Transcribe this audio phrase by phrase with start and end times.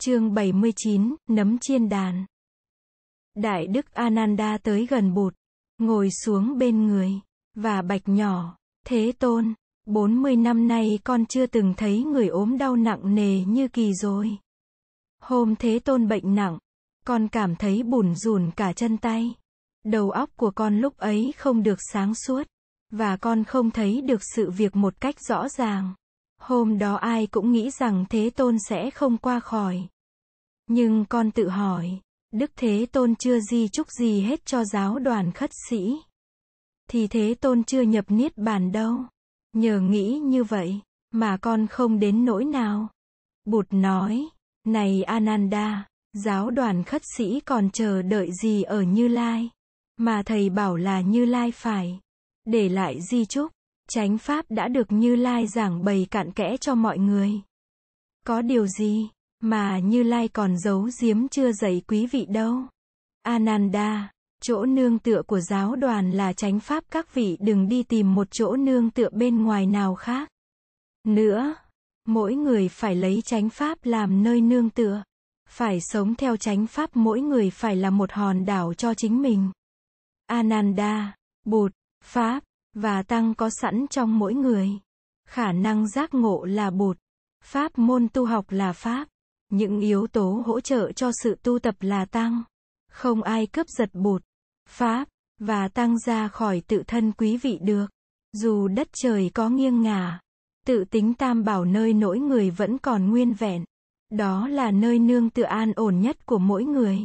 [0.00, 2.26] Chương 79, nấm chiên đàn.
[3.34, 5.34] Đại đức Ananda tới gần Bụt,
[5.78, 7.12] ngồi xuống bên người,
[7.54, 8.56] và bạch nhỏ,
[8.86, 9.54] Thế Tôn,
[9.86, 14.30] 40 năm nay con chưa từng thấy người ốm đau nặng nề như kỳ rồi.
[15.22, 16.58] Hôm Thế Tôn bệnh nặng,
[17.06, 19.34] con cảm thấy bùn rùn cả chân tay.
[19.84, 22.42] Đầu óc của con lúc ấy không được sáng suốt,
[22.90, 25.94] và con không thấy được sự việc một cách rõ ràng.
[26.38, 29.88] Hôm đó ai cũng nghĩ rằng Thế Tôn sẽ không qua khỏi.
[30.66, 32.00] Nhưng con tự hỏi,
[32.32, 35.96] Đức Thế Tôn chưa di chúc gì hết cho giáo đoàn khất sĩ.
[36.90, 38.96] Thì Thế Tôn chưa nhập Niết Bàn đâu.
[39.52, 42.88] Nhờ nghĩ như vậy, mà con không đến nỗi nào.
[43.44, 44.28] Bụt nói,
[44.66, 49.50] này Ananda, giáo đoàn khất sĩ còn chờ đợi gì ở Như Lai?
[49.96, 52.00] Mà thầy bảo là Như Lai phải
[52.44, 53.52] để lại di chúc.
[53.90, 57.32] Chánh pháp đã được Như Lai giảng bày cạn kẽ cho mọi người.
[58.26, 59.08] Có điều gì
[59.40, 62.62] mà Như Lai còn giấu giếm chưa dạy quý vị đâu?
[63.22, 64.12] Ananda,
[64.42, 68.28] chỗ nương tựa của giáo đoàn là chánh pháp các vị đừng đi tìm một
[68.30, 70.28] chỗ nương tựa bên ngoài nào khác.
[71.04, 71.54] Nữa,
[72.06, 75.02] mỗi người phải lấy chánh pháp làm nơi nương tựa.
[75.48, 79.50] Phải sống theo chánh pháp mỗi người phải là một hòn đảo cho chính mình.
[80.26, 81.72] Ananda, Bụt,
[82.04, 82.44] Pháp,
[82.80, 84.70] và tăng có sẵn trong mỗi người.
[85.28, 86.96] Khả năng giác ngộ là bột.
[87.44, 89.08] Pháp môn tu học là pháp.
[89.50, 92.42] Những yếu tố hỗ trợ cho sự tu tập là tăng.
[92.90, 94.22] Không ai cướp giật bột,
[94.68, 97.86] pháp, và tăng ra khỏi tự thân quý vị được.
[98.32, 100.20] Dù đất trời có nghiêng ngả,
[100.66, 103.64] tự tính tam bảo nơi nỗi người vẫn còn nguyên vẹn.
[104.10, 106.98] Đó là nơi nương tựa an ổn nhất của mỗi người.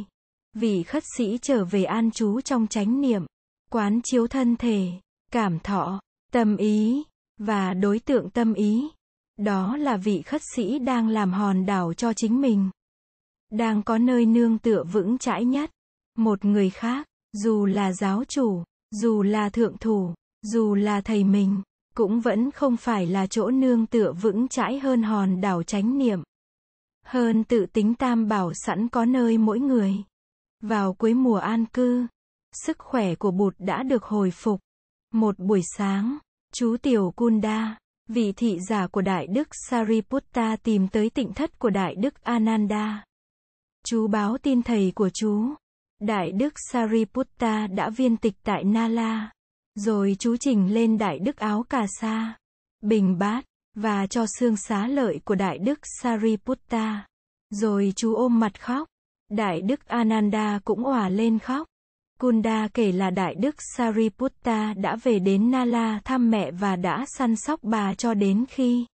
[0.54, 3.26] Vị khất sĩ trở về an trú trong chánh niệm,
[3.70, 4.88] quán chiếu thân thể,
[5.34, 6.00] cảm thọ,
[6.32, 7.04] tâm ý,
[7.38, 8.88] và đối tượng tâm ý.
[9.36, 12.70] Đó là vị khất sĩ đang làm hòn đảo cho chính mình.
[13.50, 15.70] Đang có nơi nương tựa vững chãi nhất.
[16.18, 21.62] Một người khác, dù là giáo chủ, dù là thượng thủ, dù là thầy mình,
[21.96, 26.22] cũng vẫn không phải là chỗ nương tựa vững chãi hơn hòn đảo chánh niệm.
[27.06, 29.94] Hơn tự tính tam bảo sẵn có nơi mỗi người.
[30.62, 32.06] Vào cuối mùa an cư,
[32.52, 34.60] sức khỏe của bụt đã được hồi phục.
[35.14, 36.18] Một buổi sáng,
[36.54, 41.70] chú Tiểu Kunda, vị thị giả của Đại Đức Sariputta tìm tới tịnh thất của
[41.70, 43.04] Đại Đức Ananda.
[43.86, 45.54] Chú báo tin thầy của chú.
[46.00, 49.30] Đại Đức Sariputta đã viên tịch tại Nala.
[49.74, 52.36] Rồi chú trình lên Đại Đức Áo Cà Sa,
[52.80, 57.06] Bình Bát, và cho xương xá lợi của Đại Đức Sariputta.
[57.50, 58.88] Rồi chú ôm mặt khóc.
[59.30, 61.68] Đại Đức Ananda cũng òa lên khóc.
[62.24, 67.36] Kunda kể là Đại Đức Sariputta đã về đến Nala thăm mẹ và đã săn
[67.36, 68.86] sóc bà cho đến khi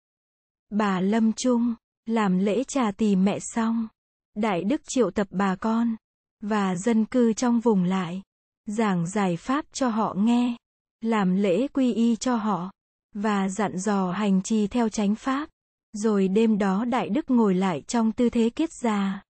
[0.71, 1.75] bà lâm chung,
[2.07, 3.89] làm lễ trà tì mẹ xong.
[4.35, 5.97] Đại Đức triệu tập bà con
[6.41, 8.23] và dân cư trong vùng lại,
[8.67, 10.57] giảng giải pháp cho họ nghe,
[11.01, 12.71] làm lễ quy y cho họ
[13.15, 15.49] và dặn dò hành trì theo chánh pháp.
[15.93, 19.23] Rồi đêm đó Đại Đức ngồi lại trong tư thế kiết già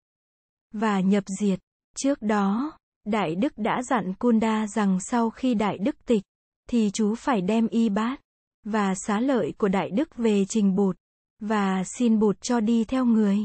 [0.73, 1.61] và nhập diệt.
[1.97, 2.78] Trước đó,
[3.11, 6.23] Đại Đức đã dặn Kunda rằng sau khi Đại Đức tịch,
[6.69, 8.21] thì chú phải đem y bát
[8.65, 10.97] và xá lợi của Đại Đức về trình bụt
[11.41, 13.39] và xin bụt cho đi theo người.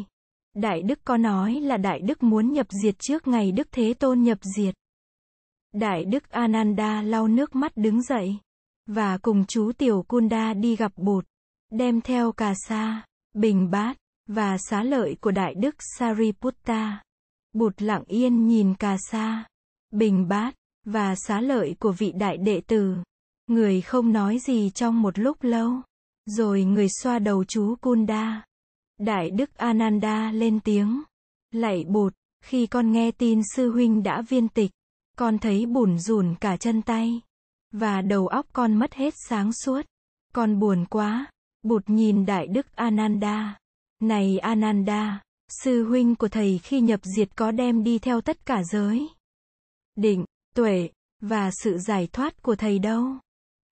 [0.53, 4.22] Đại Đức có nói là Đại Đức muốn nhập diệt trước ngày Đức Thế Tôn
[4.22, 4.75] nhập diệt.
[5.73, 8.38] Đại Đức Ananda lau nước mắt đứng dậy
[8.88, 11.25] và cùng chú Tiểu Kunda đi gặp bụt,
[11.72, 13.97] đem theo cà sa, bình bát
[14.28, 17.03] và xá lợi của Đại Đức Sariputta.
[17.53, 19.46] Bụt lặng yên nhìn cà sa,
[19.94, 20.56] bình bát,
[20.86, 22.96] và xá lợi của vị đại đệ tử.
[23.48, 25.72] Người không nói gì trong một lúc lâu.
[26.26, 28.46] Rồi người xoa đầu chú Kunda.
[29.00, 31.03] Đại đức Ananda lên tiếng.
[31.52, 32.14] Lạy bụt,
[32.46, 34.72] khi con nghe tin sư huynh đã viên tịch,
[35.18, 37.22] con thấy bùn rùn cả chân tay.
[37.72, 39.86] Và đầu óc con mất hết sáng suốt.
[40.34, 41.28] Con buồn quá.
[41.64, 43.58] Bụt nhìn đại đức Ananda.
[44.02, 48.64] Này Ananda, sư huynh của thầy khi nhập diệt có đem đi theo tất cả
[48.64, 49.09] giới
[49.95, 50.25] định,
[50.55, 50.90] tuệ,
[51.22, 53.05] và sự giải thoát của thầy đâu.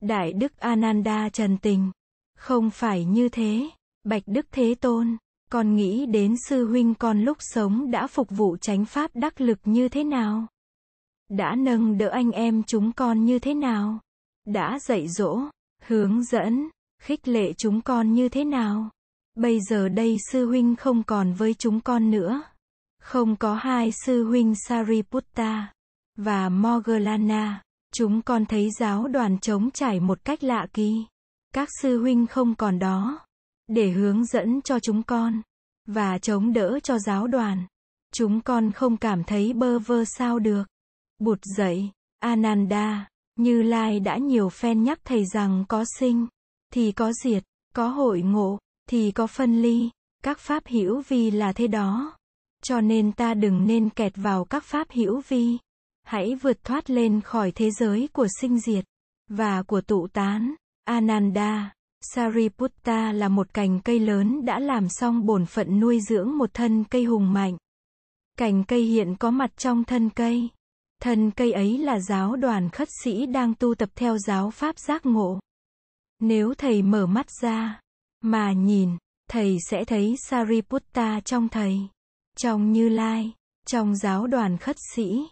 [0.01, 1.91] Đại Đức Ananda trần tình.
[2.37, 3.69] Không phải như thế.
[4.03, 5.17] Bạch Đức Thế Tôn,
[5.51, 9.59] con nghĩ đến sư huynh con lúc sống đã phục vụ chánh pháp đắc lực
[9.63, 10.47] như thế nào?
[11.29, 13.99] Đã nâng đỡ anh em chúng con như thế nào?
[14.45, 15.39] Đã dạy dỗ,
[15.83, 16.69] hướng dẫn,
[17.01, 18.89] khích lệ chúng con như thế nào?
[19.35, 22.41] Bây giờ đây sư huynh không còn với chúng con nữa.
[22.99, 25.73] Không có hai sư huynh Sariputta
[26.15, 27.61] và Morgana.
[27.93, 31.05] Chúng con thấy giáo đoàn trống trải một cách lạ kỳ.
[31.53, 33.19] Các sư huynh không còn đó.
[33.67, 35.41] Để hướng dẫn cho chúng con.
[35.87, 37.65] và chống đỡ cho giáo đoàn.
[38.13, 40.63] Chúng con không cảm thấy bơ vơ sao được.
[41.19, 46.27] Bụt dậy, Ananda, Như Lai đã nhiều phen nhắc thầy rằng có sinh,
[46.73, 47.43] thì có diệt,
[47.75, 48.59] có hội ngộ,
[48.89, 49.89] thì có phân ly,
[50.23, 52.17] các pháp hữu vi là thế đó.
[52.63, 55.57] Cho nên ta đừng nên kẹt vào các pháp hữu vi.
[56.11, 58.85] Hãy vượt thoát lên khỏi thế giới của sinh diệt
[59.29, 60.55] và của tụ tán.
[60.83, 66.49] Ananda, Sariputta là một cành cây lớn đã làm xong bổn phận nuôi dưỡng một
[66.53, 67.57] thân cây hùng mạnh.
[68.37, 70.49] Cành cây hiện có mặt trong thân cây.
[71.01, 75.05] Thân cây ấy là giáo đoàn khất sĩ đang tu tập theo giáo pháp giác
[75.05, 75.39] ngộ.
[76.19, 77.79] Nếu thầy mở mắt ra,
[78.21, 78.97] mà nhìn,
[79.29, 81.79] thầy sẽ thấy Sariputta trong thầy,
[82.37, 83.31] trong Như Lai,
[83.67, 85.27] trong giáo đoàn khất sĩ,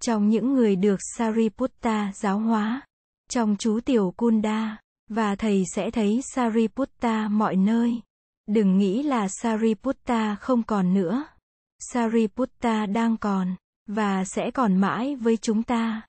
[0.00, 2.82] trong những người được Sariputta giáo hóa,
[3.30, 4.76] trong chú tiểu Kunda,
[5.08, 8.00] và thầy sẽ thấy Sariputta mọi nơi.
[8.46, 11.24] Đừng nghĩ là Sariputta không còn nữa.
[11.92, 13.54] Sariputta đang còn,
[13.86, 16.02] và sẽ còn mãi với chúng ta.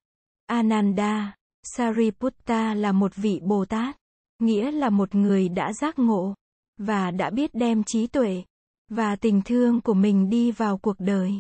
[0.46, 3.98] Ananda, Sariputta là một vị Bồ Tát,
[4.40, 6.36] nghĩa là một người đã giác ngộ,
[6.78, 8.44] và đã biết đem trí tuệ,
[8.90, 11.34] và tình thương của mình đi vào cuộc đời,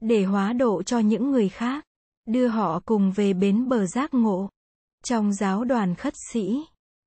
[0.00, 1.84] để hóa độ cho những người khác,
[2.32, 4.48] đưa họ cùng về bến bờ giác ngộ.
[5.04, 6.64] Trong giáo đoàn khất sĩ,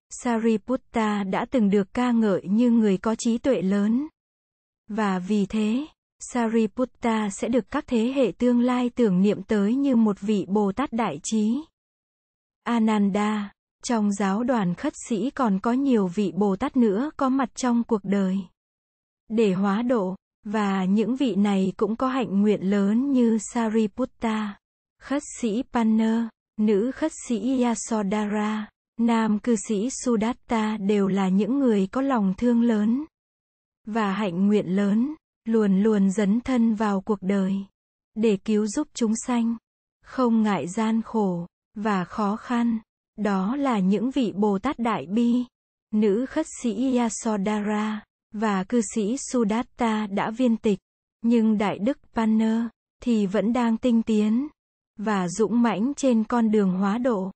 [0.10, 4.08] Sariputta đã từng được ca ngợi như người có trí tuệ lớn.
[4.88, 5.86] Và vì thế,
[6.20, 10.72] Sariputta sẽ được các thế hệ tương lai tưởng niệm tới như một vị Bồ
[10.72, 11.58] Tát đại trí.
[12.64, 13.52] Ananda,
[13.84, 17.84] trong giáo đoàn khất sĩ còn có nhiều vị Bồ Tát nữa có mặt trong
[17.84, 18.38] cuộc đời.
[19.30, 24.60] Để hóa độ, và những vị này cũng có hạnh nguyện lớn như Sariputta,
[25.04, 28.70] khất sĩ Panna, nữ khất sĩ Yasodhara,
[29.00, 33.06] nam cư sĩ Sudatta đều là những người có lòng thương lớn
[33.88, 35.16] và hạnh nguyện lớn
[35.46, 37.54] luôn luôn dấn thân vào cuộc đời
[38.16, 39.58] để cứu giúp chúng sanh.
[40.06, 42.80] Không ngại gian khổ và khó khăn
[43.18, 45.44] đó là những vị bồ tát đại bi.
[45.92, 50.80] Nữ khất sĩ yasodhara và cư sĩ sudatta đã viên tịch
[51.22, 52.62] nhưng đại đức panner
[53.02, 54.48] thì vẫn đang tinh tiến
[54.98, 57.32] và dũng mãnh trên con đường hóa độ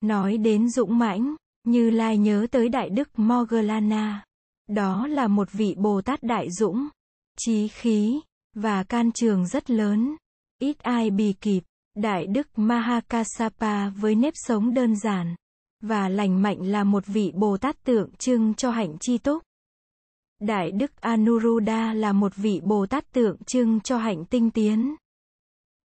[0.00, 4.24] nói đến dũng mãnh như lai nhớ tới đại đức Mogalana,
[4.68, 6.88] đó là một vị bồ tát đại dũng
[7.38, 8.20] trí khí,
[8.54, 10.16] và can trường rất lớn.
[10.58, 11.62] Ít ai bì kịp,
[11.94, 15.34] Đại Đức Mahakasapa với nếp sống đơn giản,
[15.80, 19.42] và lành mạnh là một vị Bồ Tát tượng trưng cho hạnh chi túc.
[20.40, 24.94] Đại Đức Anuruddha là một vị Bồ Tát tượng trưng cho hạnh tinh tiến.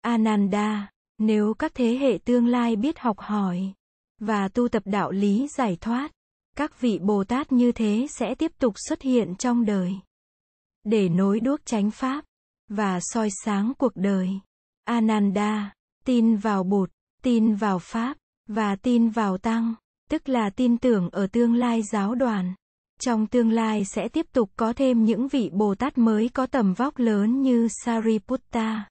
[0.00, 0.91] Ananda,
[1.22, 3.72] nếu các thế hệ tương lai biết học hỏi
[4.20, 6.12] và tu tập đạo lý giải thoát,
[6.56, 9.94] các vị Bồ Tát như thế sẽ tiếp tục xuất hiện trong đời
[10.84, 12.24] để nối đuốc chánh pháp
[12.69, 14.30] và soi sáng cuộc đời.
[14.84, 15.72] Ananda,
[16.04, 16.90] tin vào Bụt,
[17.22, 18.16] tin vào Pháp,
[18.48, 19.74] và tin vào Tăng,
[20.10, 22.54] tức là tin tưởng ở tương lai giáo đoàn.
[23.00, 26.74] Trong tương lai sẽ tiếp tục có thêm những vị Bồ Tát mới có tầm
[26.74, 28.88] vóc lớn như Sariputta,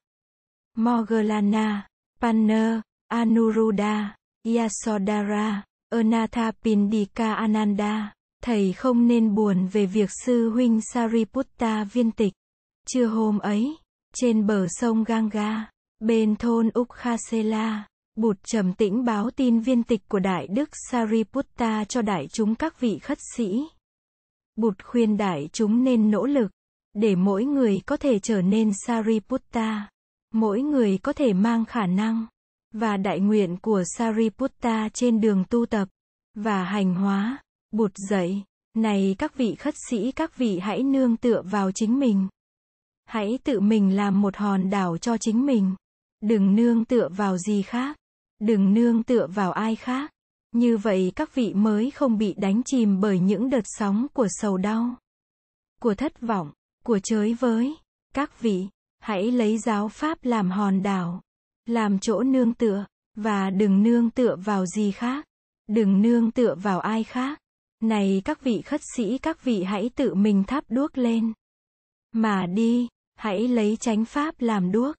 [0.76, 1.88] Moggallana,
[2.22, 4.14] Panna, Anuruddha,
[4.44, 8.12] Yasodhara, Anathapindika Ananda.
[8.42, 12.32] Thầy không nên buồn về việc sư huynh Sariputta viên tịch.
[12.88, 13.76] Trưa hôm ấy,
[14.14, 20.18] trên bờ sông Ganga, bên thôn Ukkhasela, Bụt trầm tĩnh báo tin viên tịch của
[20.18, 23.62] Đại Đức Sariputta cho đại chúng các vị khất sĩ.
[24.56, 26.50] Bụt khuyên đại chúng nên nỗ lực,
[26.94, 29.88] để mỗi người có thể trở nên Sariputta.
[30.32, 32.26] Mỗi người có thể mang khả năng,
[32.72, 35.88] và đại nguyện của Sariputta trên đường tu tập,
[36.34, 37.38] và hành hóa.
[37.70, 38.42] Bụt dậy,
[38.74, 42.28] này các vị khất sĩ các vị hãy nương tựa vào chính mình.
[43.04, 45.74] Hãy tự mình làm một hòn đảo cho chính mình.
[46.20, 47.96] Đừng nương tựa vào gì khác.
[48.38, 50.12] Đừng nương tựa vào ai khác.
[50.52, 54.56] Như vậy các vị mới không bị đánh chìm bởi những đợt sóng của sầu
[54.56, 54.96] đau,
[55.80, 56.52] của thất vọng,
[56.84, 57.74] của chới với.
[58.14, 58.68] Các vị,
[59.02, 61.20] hãy lấy giáo pháp làm hòn đảo,
[61.66, 62.84] làm chỗ nương tựa,
[63.16, 65.26] và đừng nương tựa vào gì khác.
[65.68, 67.38] Đừng nương tựa vào ai khác.
[67.80, 71.32] Này các vị khất sĩ các vị hãy tự mình thắp đuốc lên.
[72.12, 74.96] Mà đi, hãy lấy chánh pháp làm đuốc.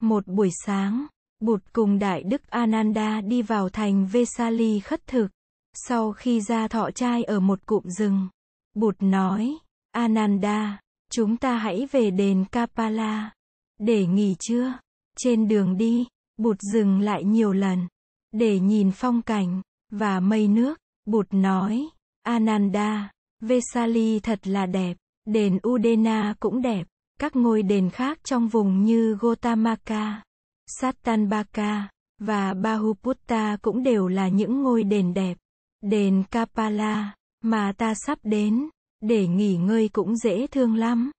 [0.00, 1.06] Một buổi sáng,
[1.40, 5.28] Bụt cùng Đại Đức Ananda đi vào thành Vesali khất thực.
[5.74, 8.28] Sau khi ra thọ trai ở một cụm rừng,
[8.74, 9.56] Bụt nói,
[9.90, 10.80] Ananda,
[11.12, 13.30] chúng ta hãy về đền Kapala,
[13.78, 14.72] để nghỉ trưa.
[15.18, 16.06] Trên đường đi,
[16.36, 17.88] Bụt dừng lại nhiều lần,
[18.32, 20.78] để nhìn phong cảnh, và mây nước.
[21.06, 21.88] Bụt nói,
[22.22, 24.96] Ananda, Vesali thật là đẹp.
[25.24, 26.86] Đền Udena cũng đẹp.
[27.20, 30.22] Các ngôi đền khác trong vùng như Gotamaka,
[30.66, 35.36] Satanbaka và Bahuputta cũng đều là những ngôi đền đẹp.
[35.82, 38.68] Đền Kapala mà ta sắp đến
[39.00, 41.10] để nghỉ ngơi cũng dễ thương lắm.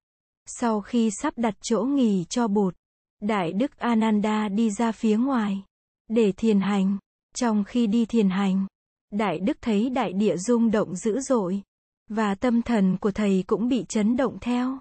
[0.50, 2.74] Sau khi sắp đặt chỗ nghỉ cho bột,
[3.20, 5.62] Đại Đức Ananda đi ra phía ngoài
[6.08, 6.98] để thiền hành.
[7.34, 8.66] Trong khi đi thiền hành,
[9.10, 11.62] Đại Đức thấy đại địa rung động dữ dội
[12.08, 14.78] và tâm thần của thầy cũng bị chấn động theo.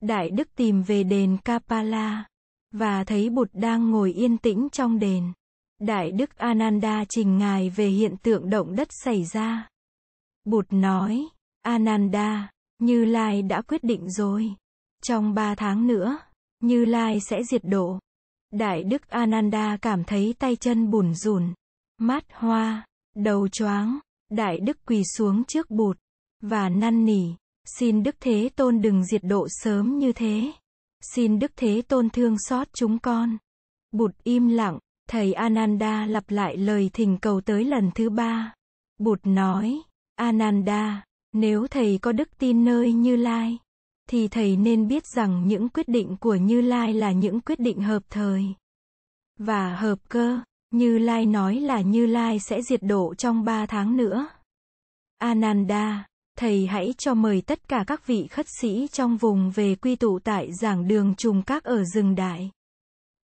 [0.00, 2.24] Đại Đức tìm về đền Kapala
[2.72, 5.32] và thấy Bụt đang ngồi yên tĩnh trong đền.
[5.80, 9.68] Đại Đức Ananda trình ngài về hiện tượng động đất xảy ra.
[10.44, 11.28] Bụt nói,
[11.62, 14.54] Ananda, Như Lai đã quyết định rồi.
[15.06, 16.18] Trong ba tháng nữa,
[16.60, 17.98] Như Lai sẽ diệt độ.
[18.52, 21.54] Đại Đức Ananda cảm thấy tay chân bùn rùn,
[21.98, 23.98] mắt hoa, đầu choáng.
[24.30, 25.98] Đại Đức quỳ xuống trước Bụt
[26.42, 27.34] và năn nỉ,
[27.78, 30.52] xin Đức Thế Tôn đừng diệt độ sớm như thế.
[31.14, 33.36] Xin Đức Thế Tôn thương xót chúng con.
[33.92, 38.54] Bụt im lặng, thầy Ananda lặp lại lời thỉnh cầu tới lần thứ ba.
[38.98, 39.80] Bụt nói,
[40.14, 43.58] Ananda, nếu thầy có đức tin nơi Như Lai,
[44.10, 47.80] thì thầy nên biết rằng những quyết định của Như Lai là những quyết định
[47.80, 48.44] hợp thời
[49.38, 50.40] và hợp cơ.
[50.70, 54.28] Như Lai nói là Như Lai sẽ diệt độ trong ba tháng nữa.
[55.18, 56.06] Ananda,
[56.38, 60.18] thầy hãy cho mời tất cả các vị khất sĩ trong vùng về quy tụ
[60.18, 62.50] tại giảng đường trùng các ở rừng đại.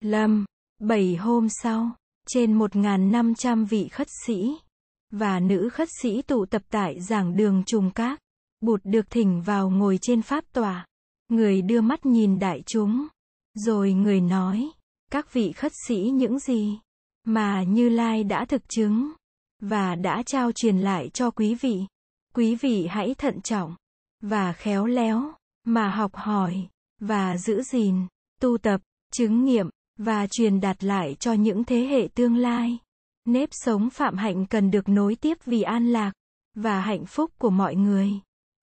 [0.01, 0.45] Lâm,
[0.79, 1.91] bảy hôm sau,
[2.27, 4.57] trên 1.500 vị khất sĩ
[5.11, 8.21] và nữ khất sĩ tụ tập tại giảng đường trùng các.
[8.65, 10.87] Bụt được thỉnh vào ngồi trên pháp tòa.
[11.29, 13.07] Người đưa mắt nhìn đại chúng.
[13.55, 14.71] Rồi người nói,
[15.11, 16.79] các vị khất sĩ những gì
[17.25, 19.13] mà Như Lai đã thực chứng
[19.61, 21.81] và đã trao truyền lại cho quý vị.
[22.35, 23.77] Quý vị hãy thận trọng
[24.21, 25.33] và khéo léo
[25.65, 26.69] mà học hỏi
[27.01, 28.07] và giữ gìn,
[28.41, 28.81] tu tập,
[29.13, 32.79] chứng nghiệm và truyền đạt lại cho những thế hệ tương lai.
[33.25, 36.13] Nếp sống phạm hạnh cần được nối tiếp vì an lạc
[36.55, 38.11] và hạnh phúc của mọi người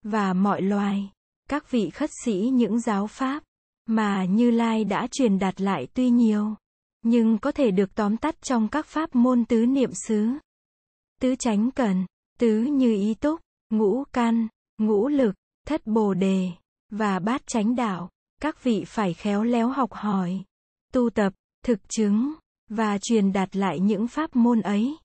[0.03, 1.11] và mọi loài.
[1.49, 3.43] Các vị khất sĩ những giáo pháp
[3.85, 6.55] mà Như Lai đã truyền đạt lại tuy nhiều,
[7.01, 10.27] nhưng có thể được tóm tắt trong các pháp môn tứ niệm xứ.
[11.21, 12.05] Tứ chánh cần,
[12.39, 15.35] tứ như ý túc, ngũ căn, ngũ lực,
[15.67, 16.51] thất bồ đề,
[16.89, 18.09] và bát chánh đạo.
[18.41, 20.43] Các vị phải khéo léo học hỏi,
[20.93, 21.33] tu tập,
[21.65, 22.33] thực chứng,
[22.69, 24.97] và truyền đạt lại những pháp môn ấy.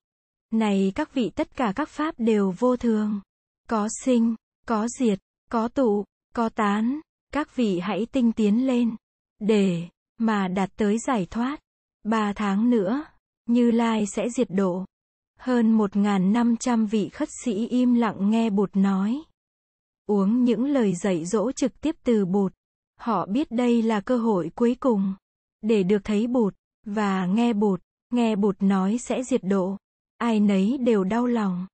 [0.53, 3.21] Này các vị tất cả các pháp đều vô thường.
[3.69, 4.35] Có sinh,
[4.67, 5.19] có diệt,
[5.51, 6.05] có tụ,
[6.35, 7.01] có tán.
[7.33, 8.97] Các vị hãy tinh tiến lên.
[9.39, 11.61] Để, mà đạt tới giải thoát.
[12.05, 13.05] Ba tháng nữa,
[13.47, 14.85] Như Lai sẽ diệt độ.
[15.39, 19.23] Hơn 1.500 vị khất sĩ im lặng nghe Bụt nói.
[20.07, 22.53] Uống những lời dạy dỗ trực tiếp từ Bụt.
[23.01, 25.15] Họ biết đây là cơ hội cuối cùng.
[25.63, 26.55] Để được thấy Bụt,
[26.87, 27.81] và nghe Bụt,
[28.11, 29.77] nghe Bụt nói sẽ diệt độ.
[30.19, 31.67] Ai nấy đều đau lòng.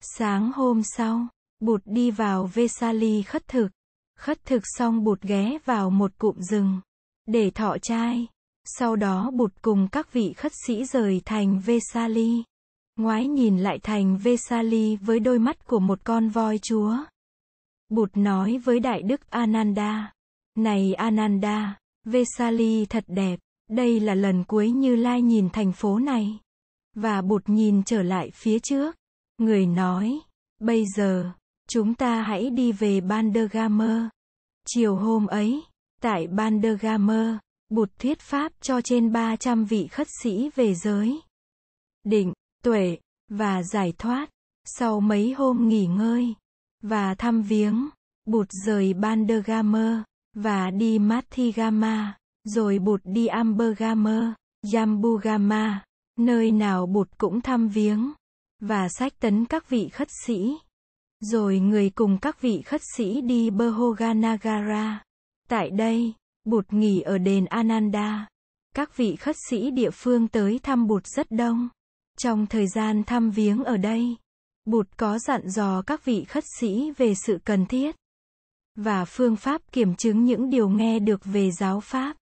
[0.00, 1.26] Sáng hôm sau,
[1.60, 3.68] Bụt đi vào Vesali khất thực.
[4.18, 6.80] Khất thực xong Bụt ghé vào một cụm rừng.
[7.26, 8.26] Để thọ trai.
[8.64, 12.42] Sau đó Bụt cùng các vị khất sĩ rời thành Vesali.
[12.96, 16.96] Ngoái nhìn lại thành Vesali với đôi mắt của một con voi chúa.
[17.88, 20.12] Bụt nói với Đại Đức Ananda.
[20.56, 23.38] Này Ananda, Vesali thật đẹp.
[23.70, 26.38] Đây là lần cuối Như Lai nhìn thành phố này.
[26.94, 28.96] Và Bụt nhìn trở lại phía trước.
[29.38, 30.20] Người nói,
[30.60, 31.32] bây giờ,
[31.68, 34.02] chúng ta hãy đi về Bandergamer.
[34.66, 35.62] Chiều hôm ấy,
[36.00, 37.36] tại Bandergamer,
[37.68, 41.20] Bụt thuyết pháp cho trên 300 vị khất sĩ về giới.
[42.04, 42.32] Định,
[42.64, 42.98] tuệ,
[43.28, 44.30] và giải thoát.
[44.64, 46.34] Sau mấy hôm nghỉ ngơi,
[46.82, 47.88] và thăm viếng,
[48.26, 49.98] Bụt rời Bandergamer,
[50.34, 52.16] và đi Mathigama.
[52.44, 54.24] Rồi Bụt đi Ambergamer,
[54.72, 55.84] Yambugama
[56.18, 58.12] nơi nào Bụt cũng thăm viếng,
[58.60, 60.58] và sách tấn các vị khất sĩ.
[61.20, 65.02] Rồi người cùng các vị khất sĩ đi Bhoganagara.
[65.48, 66.12] Tại đây,
[66.44, 68.28] Bụt nghỉ ở đền Ananda.
[68.74, 71.68] Các vị khất sĩ địa phương tới thăm Bụt rất đông.
[72.18, 74.16] Trong thời gian thăm viếng ở đây,
[74.64, 77.96] Bụt có dặn dò các vị khất sĩ về sự cần thiết
[78.78, 82.16] và phương pháp kiểm chứng những điều nghe được về giáo pháp.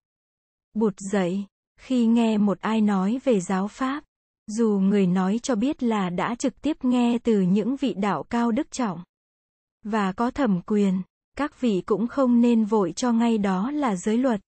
[0.75, 1.47] Bụt dạy:
[1.81, 4.05] khi nghe một ai nói về giáo Pháp,
[4.47, 8.53] dù người nói cho biết là đã trực tiếp nghe từ những vị đạo cao
[8.53, 9.03] đức trọng
[9.85, 11.03] và có thẩm quyền,
[11.37, 14.41] các vị cũng không nên vội cho ngay đó là giới luật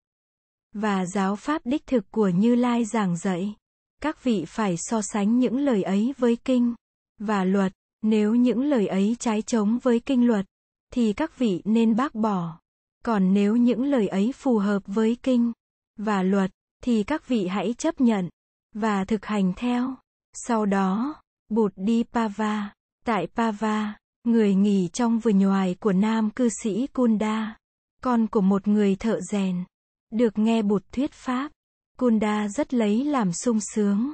[0.75, 3.55] và giáo pháp đích thực của Như Lai giảng dạy.
[4.03, 6.75] Các vị phải so sánh những lời ấy với kinh
[7.19, 10.47] và luật, nếu những lời ấy trái chống với kinh luật
[10.93, 12.59] thì các vị nên bác bỏ.
[13.05, 15.53] Còn nếu những lời ấy phù hợp với kinh
[15.97, 16.51] và luật,
[16.83, 18.29] thì các vị hãy chấp nhận
[18.73, 19.95] và thực hành theo.
[20.33, 21.15] Sau đó,
[21.49, 22.73] Bụt đi Pava.
[23.05, 27.57] Tại Pava, người nghỉ trong vườn nhoài của nam cư sĩ Kunda,
[28.03, 29.65] con của một người thợ rèn.
[30.11, 31.53] Được nghe Bụt thuyết pháp,
[31.99, 34.13] Kunda rất lấy làm sung sướng.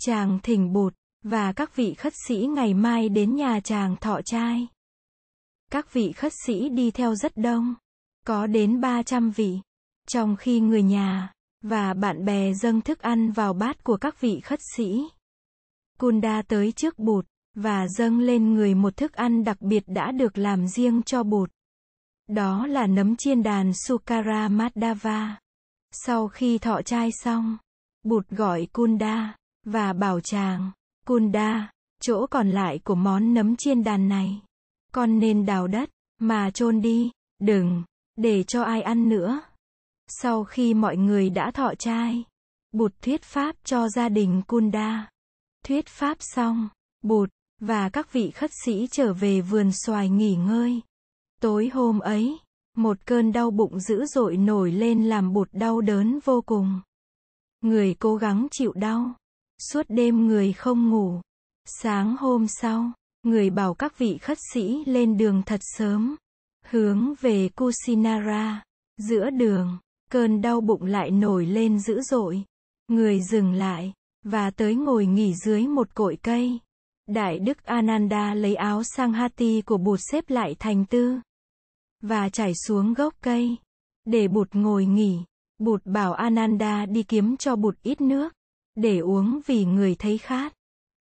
[0.00, 4.68] Chàng thỉnh Bụt và các vị khất sĩ ngày mai đến nhà chàng thọ trai.
[5.70, 7.74] Các vị khất sĩ đi theo rất đông,
[8.26, 9.58] có đến 300 vị,
[10.08, 11.32] trong khi người nhà
[11.64, 15.02] và bạn bè dâng thức ăn vào bát của các vị khất sĩ.
[15.98, 20.38] Kunda tới trước Bụt và dâng lên người một thức ăn đặc biệt đã được
[20.38, 21.50] làm riêng cho Bụt.
[22.28, 25.38] Đó là nấm chiên đàn Sukara Madhava.
[25.92, 27.56] Sau khi thọ trai xong,
[28.02, 30.70] Bụt gọi Kunda và bảo chàng,
[31.06, 34.42] Kunda, chỗ còn lại của món nấm chiên đàn này,
[34.92, 35.90] con nên đào đất
[36.20, 37.82] mà chôn đi, đừng
[38.16, 39.40] để cho ai ăn nữa.
[40.08, 42.24] Sau khi mọi người đã thọ trai,
[42.72, 45.08] Bụt thuyết pháp cho gia đình Kunda.
[45.64, 46.68] Thuyết pháp xong,
[47.02, 47.30] Bụt
[47.60, 50.80] và các vị khất sĩ trở về vườn xoài nghỉ ngơi.
[51.40, 52.38] Tối hôm ấy,
[52.76, 56.80] một cơn đau bụng dữ dội nổi lên làm Bụt đau đớn vô cùng.
[57.60, 59.14] Người cố gắng chịu đau.
[59.58, 61.20] Suốt đêm người không ngủ.
[61.64, 62.92] Sáng hôm sau,
[63.22, 66.16] người bảo các vị khất sĩ lên đường thật sớm,
[66.66, 68.62] hướng về Kusinara.
[68.96, 69.78] Giữa đường,
[70.10, 72.44] cơn đau bụng lại nổi lên dữ dội.
[72.88, 73.92] Người dừng lại,
[74.24, 76.58] và tới ngồi nghỉ dưới một cội cây.
[77.06, 81.20] Đại đức Ananda lấy áo Sanghati của bụt xếp lại thành tư.
[82.02, 83.56] Và trải xuống gốc cây.
[84.04, 85.18] Để bụt ngồi nghỉ.
[85.58, 88.32] Bụt bảo Ananda đi kiếm cho bụt ít nước.
[88.74, 90.54] Để uống vì người thấy khát.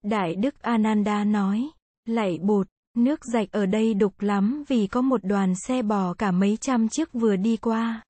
[0.04, 1.70] Đại đức Ananda nói.
[2.06, 2.68] Lạy bụt,
[2.98, 6.90] nước rạch ở đây đục lắm vì có một đoàn xe bò cả mấy trăm
[6.90, 8.04] chiếc vừa đi qua.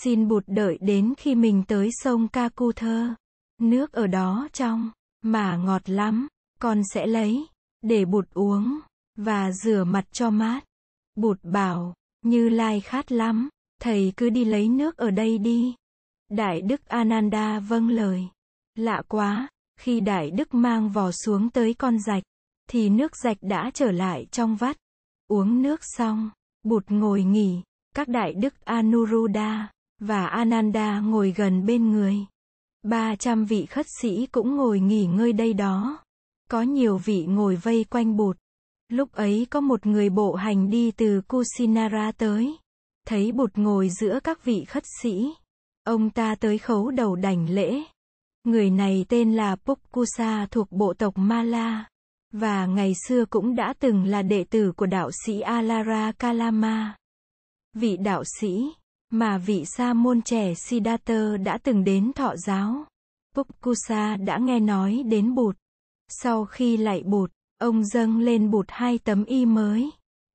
[0.00, 3.14] Xin bụt đợi đến khi mình tới sông Kakuthơ.
[3.60, 4.90] Nước ở đó trong,
[5.22, 6.28] mà ngọt lắm,
[6.60, 7.46] con sẽ lấy,
[7.82, 8.80] để bụt uống,
[9.16, 10.64] và rửa mặt cho mát.
[11.14, 13.48] Bụt bảo, như lai khát lắm,
[13.80, 15.74] thầy cứ đi lấy nước ở đây đi.
[16.28, 18.28] Đại đức Ananda vâng lời.
[18.74, 19.48] Lạ quá,
[19.80, 22.22] khi Đại đức mang vò xuống tới con rạch,
[22.68, 24.76] thì nước rạch đã trở lại trong vắt.
[25.28, 26.30] Uống nước xong,
[26.62, 27.62] bụt ngồi nghỉ,
[27.94, 29.68] các đại đức Anuruddha
[30.06, 32.16] và Ananda ngồi gần bên người.
[32.82, 35.98] 300 vị khất sĩ cũng ngồi nghỉ ngơi đây đó.
[36.50, 38.36] Có nhiều vị ngồi vây quanh bụt.
[38.88, 42.56] Lúc ấy có một người bộ hành đi từ Kusinara tới.
[43.06, 45.34] Thấy bụt ngồi giữa các vị khất sĩ.
[45.84, 47.82] Ông ta tới khấu đầu đảnh lễ.
[48.44, 51.84] Người này tên là Pukkusa thuộc bộ tộc Mala.
[52.32, 56.94] Và ngày xưa cũng đã từng là đệ tử của đạo sĩ Alara Kalama.
[57.74, 58.72] Vị đạo sĩ
[59.12, 62.84] mà vị sa môn trẻ Siddhartha đã từng đến thọ giáo.
[63.34, 65.56] Pukkusa đã nghe nói đến bụt.
[66.08, 69.90] Sau khi lạy bụt, ông dâng lên bụt hai tấm y mới.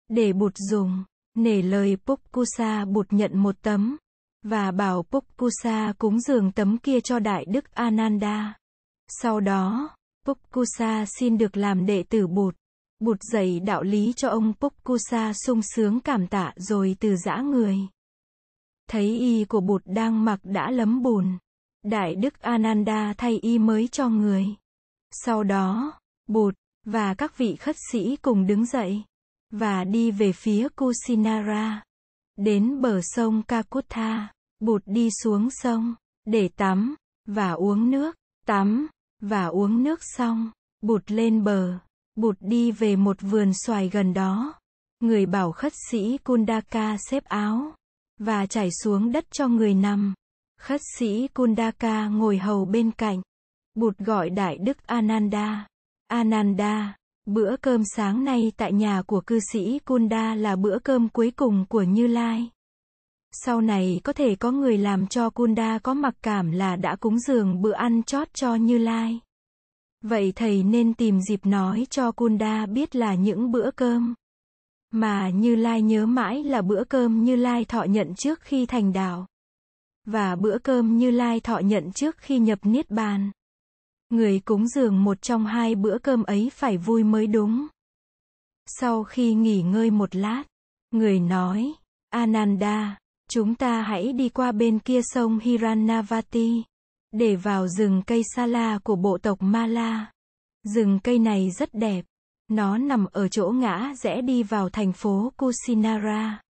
[0.08, 1.04] Để bụt dùng,
[1.36, 3.98] nể lời Pukkusa bụt nhận một tấm.
[4.44, 8.58] Và bảo Pukkusa cúng dường tấm kia cho Đại Đức Ananda.
[9.08, 9.90] Sau đó,
[10.26, 12.56] Pukkusa xin được làm đệ tử bụt.
[13.00, 17.78] Bụt dạy đạo lý cho ông Pukkusa sung sướng cảm tạ rồi từ giã người.
[18.88, 21.38] Thấy y của bụt đang mặc đã lấm bùn.
[21.84, 24.46] Đại đức Ananda thay y mới cho người.
[25.12, 25.94] Sau đó,
[26.28, 29.04] bụt, và các vị khất sĩ cùng đứng dậy,
[29.52, 31.84] và đi về phía Kusinara.
[32.36, 35.96] Đến bờ sông Kakutha, bụt đi xuống sông,
[36.26, 36.96] để tắm,
[37.26, 38.88] và uống nước, tắm,
[39.22, 41.80] và uống nước xong, bụt lên bờ,
[42.16, 44.54] bụt đi về một vườn xoài gần đó.
[45.00, 47.74] Người bảo khất sĩ Kundaka xếp áo,
[48.20, 50.14] và trải xuống đất cho người nằm.
[50.60, 53.22] Khất sĩ Kundaka ngồi hầu bên cạnh.
[53.76, 55.68] Bụt gọi Đại Đức Ananda.
[56.08, 61.32] Ananda, bữa cơm sáng nay tại nhà của cư sĩ Kunda là bữa cơm cuối
[61.36, 62.50] cùng của Như Lai.
[63.32, 67.20] Sau này có thể có người làm cho Kunda có mặc cảm là đã cúng
[67.20, 69.20] dường bữa ăn chót cho Như Lai.
[70.02, 74.16] Vậy thầy nên tìm dịp nói cho Kunda biết là những bữa cơm
[75.00, 78.94] mà Như Lai nhớ mãi là bữa cơm Như Lai thọ nhận trước khi thành
[78.94, 79.26] đạo.
[80.06, 83.32] Và bữa cơm Như Lai thọ nhận trước khi nhập Niết Bàn.
[84.10, 87.68] Người cúng dường một trong hai bữa cơm ấy phải vui mới đúng.
[88.66, 90.44] Sau khi nghỉ ngơi một lát,
[90.92, 91.74] người nói,
[92.10, 92.98] Ananda,
[93.30, 96.64] chúng ta hãy đi qua bên kia sông Hiranavati,
[97.12, 100.12] để vào rừng cây Sala của bộ tộc Mala.
[100.64, 102.06] Rừng cây này rất đẹp,
[102.52, 106.47] nó nằm ở chỗ ngã rẽ đi vào thành phố Kusinara.